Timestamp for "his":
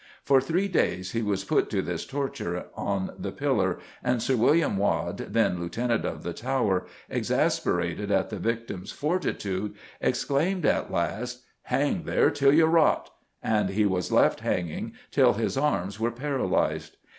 15.33-15.55